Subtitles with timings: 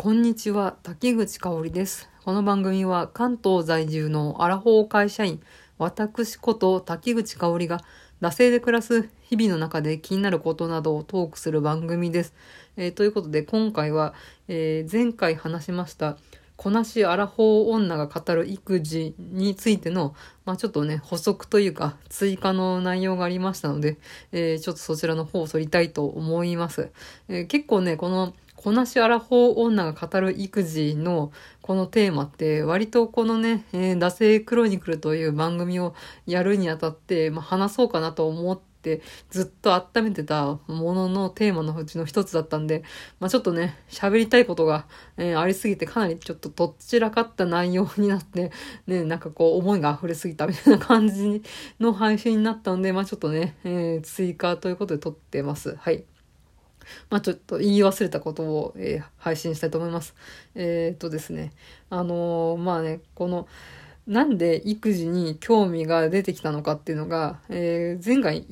[0.00, 2.08] こんにちは、滝口香織です。
[2.24, 5.42] この番組は関東在住のアラフォー会社員、
[5.76, 7.80] 私こと滝口香織が、
[8.22, 12.32] 惰性で暮らす日々の中で気になることなどをトークする番組です。
[12.76, 14.14] えーということで、今回は、
[14.46, 16.16] えー前回話しました、
[16.54, 23.98] こなしアラフォー女が語る育児についての、まあちょっとね、補足というか、追加の内容がありましたので、
[24.30, 26.92] えーちょっとそちらの方を取りたいと思います。
[27.28, 31.30] え結構ね、この、こなしアラフォー女が語る育児の
[31.62, 35.94] このテーマって割とこのね、えー、惰性クロニクルという番組を
[36.26, 42.82] やるにあたって、まあ、話そうかなと思ってずっと温めてたもののテーマのうちの一つだったんで、
[43.20, 48.50] まあ、ちょっとね、喋りたいことが、えーありすぎてかなりちょっとどっちらかった内容になって、
[48.88, 51.42] ね、なんかこう思いが溢れすぎたみたいな感じ
[51.78, 55.76] の配信になったんで、まあちょっとね、えー追加ということで撮ってます。
[55.76, 56.17] はい。
[57.10, 60.14] まあちょっと言い忘れたことを、えー配信したいと思います。
[60.54, 61.52] えーっとですね、
[61.90, 63.46] あのーまあね、この、
[64.06, 68.46] なんで育児に興味が出てきたのかっていうのが、えー前回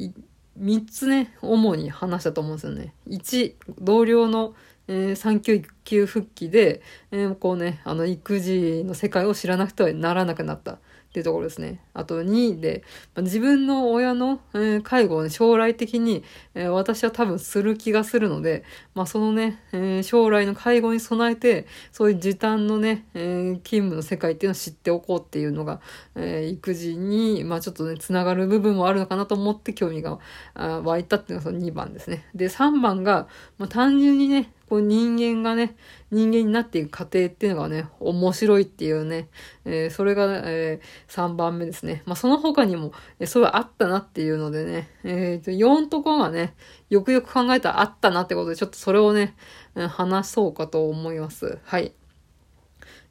[0.58, 2.94] 3つね、主に話したと思うんですよね。
[3.08, 4.54] 1、同僚の、
[4.88, 10.78] えー産休育休復帰で、えーこうね、あの、育児の世界を知らなくてはならなくなった
[11.16, 11.80] っていうところですね。
[11.94, 12.82] あと2で、
[13.14, 16.22] ま自分の親の、え介護をね、将来的に、
[16.54, 18.64] え私は多分する気がするので、
[18.94, 25.80] まあそのね、え将来の介護に備えて、そういう時短のね、え勤務の世界っていうのを知っておこうっていうのが、
[26.14, 30.18] え育児に、まあちょっとね、つながる部分もあるのかなと思って興味が
[30.54, 32.26] 湧いたっていうのがその2番ですね。
[32.34, 35.76] で、3番が、まあ単純にね、こう人間がね、
[36.10, 39.28] 人間になっていく過程っていうのがね、面白いっていうね、
[39.64, 42.02] えーそれが、え3番目ですね。
[42.04, 46.54] まあ、その他にも、えーそれはあったなっていうのでね、えーと、4とこがね、
[46.90, 49.36] よくよく考えたらあったなってことで、ちょっとそれをね、
[49.88, 51.58] 話そうかと思います。
[51.64, 51.92] はい。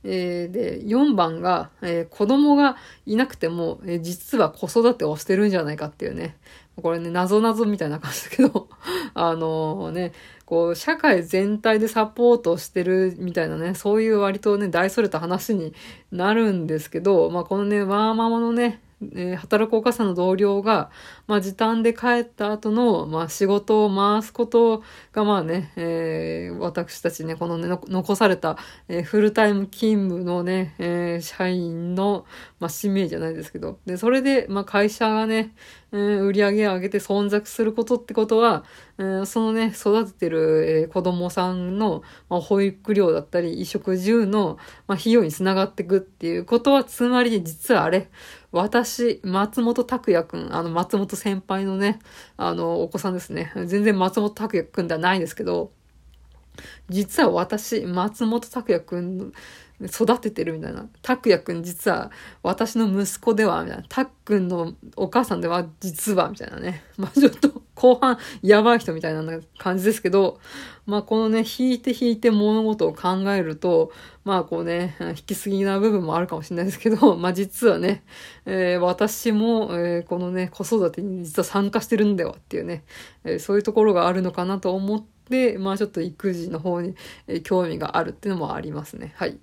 [0.03, 6.37] えーで、4番が、えー子供がいなくても、えー実は子育てをしてるんじゃないかっていうね。
[6.81, 8.67] これね、謎々みたいな感じだけど、
[9.15, 10.11] あのね、
[10.45, 15.73] こう、社会全体でサポートしてるみたいなね、そういう割とね、大それた話に
[16.11, 20.89] なるんですけど、まあ、このね、ワーママのね、えー働くお母さんの同僚が、
[21.27, 28.57] まあ、時短で帰った後の、まあ、仕事を回すことが、まあね、えー私たちね、このね、の残された、
[28.87, 32.25] えーフルタイム勤務のね、え社員の、
[32.59, 35.53] まあ、使命じゃないですけど、で、それで、まあ、会社がね、
[35.91, 38.63] え売り上げを上げて存続することってことは、
[38.97, 44.57] えそのね、育ててる、え子供さんの、まあ、保育料だったり、衣食住の、
[44.87, 48.09] まあ、費用につながっていくっていうことは、つまり実はあれ、
[48.55, 51.99] 私、松本拓也くん、あの、松本先輩のね、
[52.37, 53.51] あの、お子さんですね。
[53.65, 55.71] 全然松本拓也くんではないんですけど、
[56.89, 59.33] 実は私、松本拓也くん
[59.81, 60.87] 育ててるみたいな。
[61.01, 62.11] 拓也くん実は
[62.43, 63.83] 私の息子では、みたいな。
[63.89, 66.83] たっくんのお母さんでは実は、みたいなね。
[66.97, 69.23] まあちょっと後半やばい人みたいな
[69.57, 70.39] 感じですけど、
[70.85, 73.91] まあこのね、引いて引いて物事を考えると、
[74.23, 78.03] まあこうね、引きすぎな部分もあるかもしれないですけど、 まあ実はね、
[78.45, 82.83] えー私も、えーこのね、子育てに実は参加してるんだよっていうね、
[83.25, 86.95] えーそういうところがあるのかなと思って、でまあちょっと育児の方に、
[87.27, 89.13] え興味があるっていうのもありますね。
[89.17, 89.37] はい。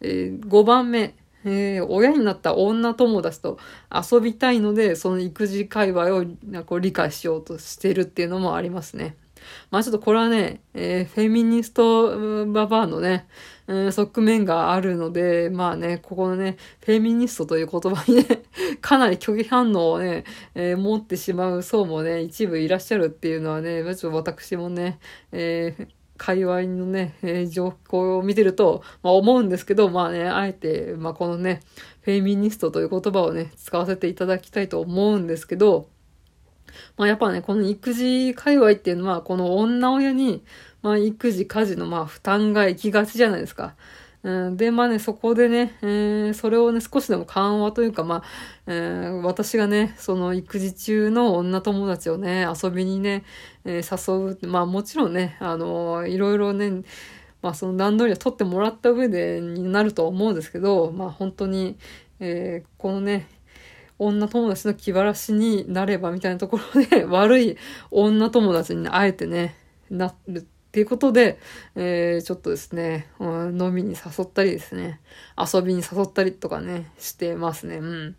[0.00, 1.14] えー5番目。
[1.44, 3.58] えー親になった女友達と
[3.92, 9.16] 遊びたいので、その育児界隈をなんかこう理解しようとしてるっていうのもありますね。
[9.70, 13.26] まあちょっとこれはね、えーフェミニストババアのね、
[13.66, 18.26] うん側面があるので、まあね、ここのね、フェミニストという言葉にね、
[18.80, 20.24] かなり拒否反応をね、
[20.54, 24.98] えー持ってしまう層もね、一部いらっしゃるっていうのはね、ちょっと私もね、
[25.32, 31.60] えー界隈のね、えー状況を見てると、まあ思うんですけど、まあね、あえて、まあこのね、
[32.02, 35.88] フェミニストという言葉をね、使わせていただきたいと思うんですけど、
[36.96, 40.42] まあやっぱね、この育児界隈っていうのは、この女親に、
[40.82, 43.74] まあ育児、家事のまあ負担が行きがちじゃないですか。
[44.24, 48.22] うん、で、まあね、そこでね、えーそれをね、少しでも緩和というか、まあ、
[48.66, 53.24] えー私がね、その育児中の女友達をね、遊びにね、
[53.66, 54.46] えー誘うって。
[54.46, 56.82] まあもちろんね、あのいろいろね、
[57.42, 61.76] まあその段取りを取ってもらった上でになると思うんですけど、まあ本当に、
[62.20, 63.28] えーこのね、
[64.06, 67.56] 女友達の気晴らしになればみたいなところで 悪い
[67.90, 69.54] 女友達にあえてね、
[69.90, 71.38] なるっていうことで、
[71.76, 75.00] えーちょっとですね、飲みに誘ったりですね、
[75.38, 77.76] 遊びに誘ったりとかね、してますね。
[77.76, 78.16] うん。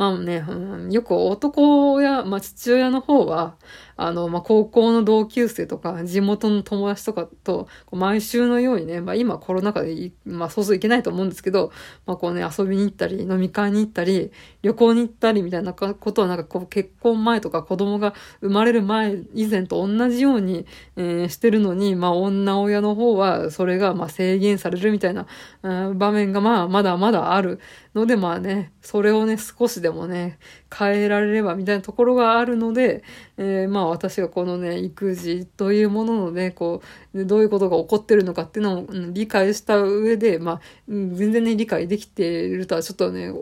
[0.00, 3.58] まあね、うん、よく男親、まあ父親の方は、
[4.02, 11.70] あの、まあ、高校の同級生とか、地元の友達とかと、毎週のようにね、まあ、今コロナ禍で、まあ、そうそういけないと思うんですけど、
[12.06, 14.32] まあ、こうね、遊びに行ったり、飲み会に行ったり、
[14.62, 20.64] 旅行に行ったりみたいなことは、なんかこう、結婚前とか子供が生まれる前、以前と同じように、
[20.96, 25.26] えー、してるのに、まあ、女親の方は、それが、まあ、制限されるみたいな、
[25.62, 27.60] うん、場面が、まあ、まだまだある
[27.94, 30.38] ので、まあね、それをね、少しででもね、
[30.72, 33.02] 変えられればみたいなところがあるので、
[33.36, 36.80] えー、まあ私がこのね、育児というもののね、こ
[37.12, 43.32] う、どういうことが起こってるのかっていうのを理解した上で、まあ、全然ね、理解できているとはちょっとね、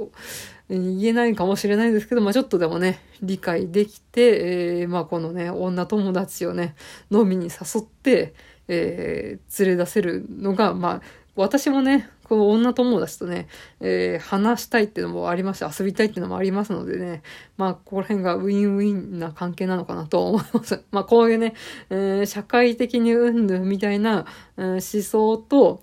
[0.71, 6.75] 言えないかもしれないですけど、まあちょっとでもね、理解できて、えー、まあこのね、女友達をね、
[7.11, 8.33] 飲みに誘って、
[8.69, 11.03] えー、連れ出せるのが、まあ、
[11.37, 13.49] 私もね、この女友達とね、
[13.81, 17.23] えー、話したいっていうのもありますし、遊びたいっていうのもありますのでね、
[17.57, 20.85] まあ、ここら辺がウィンウィンな関係なのかなと思います。
[20.91, 21.55] まあ、こういうね、
[21.91, 24.27] えー、社会的にうんぬみたいな、
[24.57, 25.83] えー、思想と、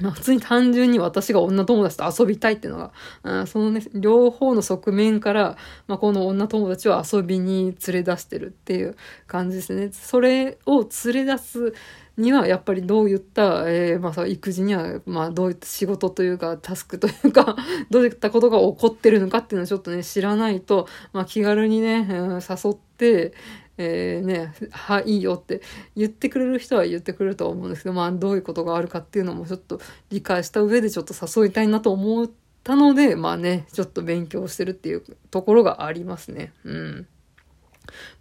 [0.00, 2.92] まあ、普通に単純に私が女友達と遊びたいっていうのが、
[3.22, 5.56] うん、そのね、両方の側面から、
[5.86, 9.90] まあ、この女友達を遊びに連れ出してるっていう感じですね。
[9.92, 11.74] それを連れ出す
[12.20, 17.56] にはやっぱりどういった、えー、まあ育児には、まあどういった仕事というかタスクというか
[17.90, 23.32] どういったことが起こってるのかっていうのをちょっとね、知らないと、まあ気軽にね、うん、誘って、
[23.82, 25.62] えー、ね、は、いいいよって
[25.96, 29.80] 言ってくれる人は言ってくれると思うんですけど、まあどういうことがあるかっていうのもちょっと
[30.10, 32.30] 理解した上でちょっと誘いたいなと思っ
[32.62, 36.52] たので、まあね、ちょっと勉強してるっていうところがありますね。
[36.64, 37.06] うん。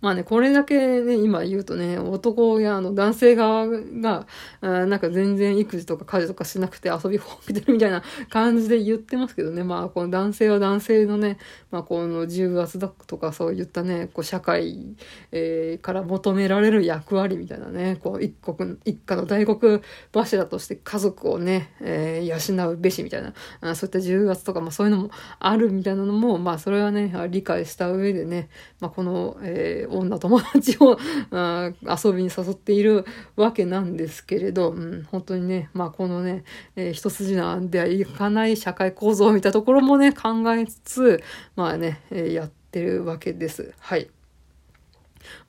[0.01, 4.27] まあね、これだけね、今言うとね、男やあの男性側が、
[4.61, 11.37] あなんか全然育児とか家事とかしなくて遊びほうけてるみたいな感じで言ってますけどね、まあこの男性は男性のね、
[11.71, 14.95] まあこの重圧だとかそういったね、こう社会、
[15.31, 19.81] えー、から求められる役割みたいなね、こう一国、一家の大黒
[20.13, 28.49] 柱として家族をね、えー、養うべしみたいな、あそういった重圧とか、まあそういうのもあるみたいなのも、まあそれはね、理解した上でね、
[28.79, 30.97] まあこの、えーえー、女友達を
[31.31, 36.43] 遊びに誘っているわけなんですけれど、うん、本当にね、まあこのね、
[36.75, 41.23] えー、一筋縄ではいかない社会構造みたいなところもね、考えつつ、
[41.55, 43.73] まあね、えー、やってるわけです。
[43.79, 44.09] はい。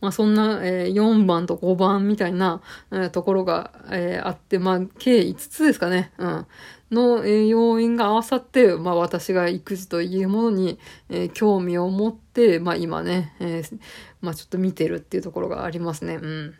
[0.00, 6.12] まあそんな、えー、4番と5番みたいな、えー、ところが、えー、あって、まあ計5つですかね。
[6.18, 6.46] うん。
[6.90, 10.78] の、えー、要因が合わさって、まあ私が育児というものに、
[11.08, 13.78] えー、興味を持って、まあ今ね、えー、
[14.20, 16.14] まあちょっと見てるっていうところがありますね。
[16.14, 16.54] うん。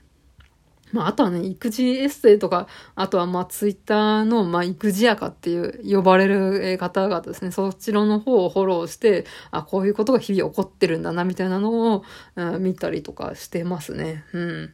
[0.92, 7.50] まあ、あとはね、育児エッセイとか、あとはまあ、ツイッターの、まあ、育児やかっていう呼ばれる方々ですね。
[7.50, 12.04] そちらの方をフォローして、あ、こういうことが日々起こってるんだな、みたいなのを、
[12.36, 14.24] うん、見たりとかしてますね。
[14.32, 14.72] うん。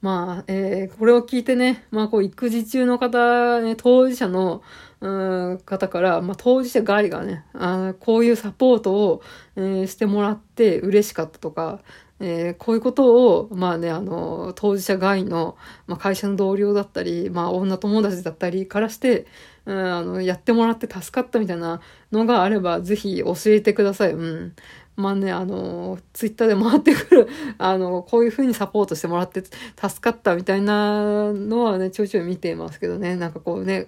[0.00, 4.62] まあ、えー、これを聞いてね、まあ、こう、育児中の方、ね、当事者の、
[5.00, 9.22] うん、方から、まあ、当事者外がね、あこういうサポートを、
[9.56, 11.80] えー、してもらって嬉しかったとか、
[12.22, 15.56] えー、こういうことを、まあね、あの、当事者外の、
[15.88, 19.26] まあ、会社の同僚だったり、まあ、女友達だったりからして、
[19.66, 21.80] うん、あの、やってもらって助かったみたいな
[22.12, 24.12] のがあれば、ぜひ教えてください。
[24.12, 24.54] うん。
[24.96, 27.28] まあね、あの、ツイッターで回ってくる、
[27.58, 29.54] あの、こういう風にサポートしてもらって助
[30.00, 33.86] かったみたいなのはね、ちょいちょい見てますけどね、なんかこうね、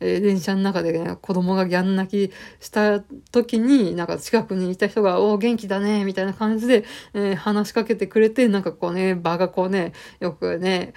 [0.00, 3.00] えー、電車の中でね、子供がギャン泣きした
[3.32, 10.94] 時に、なんか近くにいた人が、お元気だね、みたいな感じで、えー、話しかけてくれて、なんかこうね、場がこうね、よくね、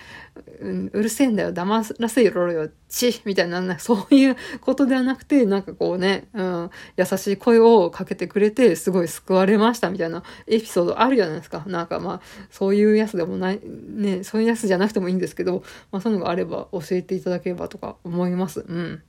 [0.61, 11.63] う、るせえんだよ、騙らせろろよ、ちみたいな、そういうことではなくて、なんかこうね、うん、優しい声をかけてくれて、すごい救われましたみたいなエピソードあるじゃないですか。
[11.67, 18.61] なんかまあ、そういうやつでもない、ね、そういうやつじゃなくてもいいんですけど、まあそういうのがあれば教えていただければとか思います。
[18.61, 19.03] うん。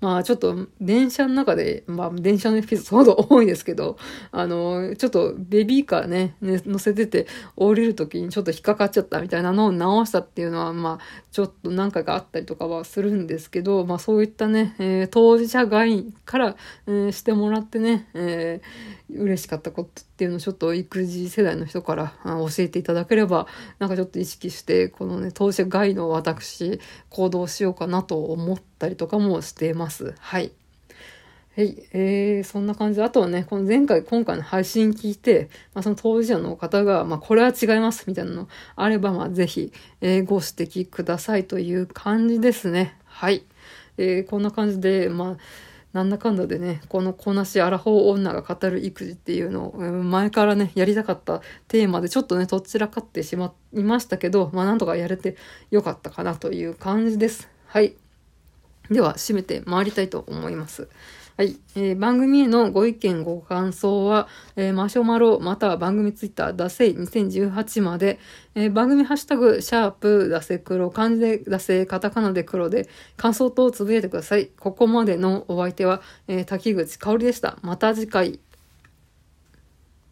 [0.00, 3.98] まあちょっと電車の中で、まあ電車のエピソード多いですけど、
[4.30, 7.26] あの、ちょっとベビーカーね、ね乗せてて
[7.56, 23.48] 降りるときにちょっと引っかかっちゃったみたいなのを直したっていうのは、まあちょっと何回かあったりとかはするんですけど、まあそういったね、えー、当事者外から、えー、してもらってね、えー、嬉しかったことっていうのをちょっと育児世代の人から教えていただければ、
[23.80, 26.78] なんかちょっと意識して、このね、当事者外の私、
[27.10, 30.14] 行動しようかなと思ってたりとかもしてます。
[30.18, 30.52] はい。
[31.56, 31.76] はい。
[31.92, 42.96] えー、そんな感じで、あとはね、この前回、今回の配信聞いて、まあ、その当事者の方が、まあ、これは違います、みたいなのあれば、まあ、ぜひ、えー、ご指摘くださいという感じですね。
[43.04, 43.42] はい。
[43.96, 45.36] えー、こんな感じで、まあ、
[45.92, 55.36] なんだかんだでね、このこなしアラフォー女が語る育児っていうのを、前からね、やりたかったテーマでちょっとね、とっちらかってしまいましたけど、まあなんとかやれて
[55.70, 57.48] よかったかなという感じです。
[57.66, 57.96] はい。
[58.90, 60.88] では、締めて回りたいと思います。
[61.38, 61.56] はい。
[61.76, 64.26] えー、番組へのご意見、ご感想は、
[64.56, 68.18] えー、マシュマロ、または番組ツイッター、ダセイ2018まで、
[68.56, 74.48] えー、番組ハッシュタグ、シャープ、ダセ黒、漢字でダセ、カタカナで黒で、感想等をつぶやいてください。
[74.58, 77.56] ここまでのお相手は、えー、滝口香織でした。
[77.62, 78.40] また次回。